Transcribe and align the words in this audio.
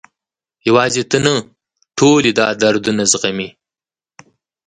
یوازې 0.67 1.03
ته 1.11 1.17
نه، 1.25 1.35
ټول 1.97 2.21
یې 2.27 2.33
دا 2.39 2.47
دردونه 2.61 3.03
زغمي. 3.11 3.49